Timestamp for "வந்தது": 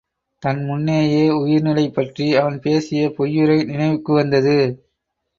4.13-4.55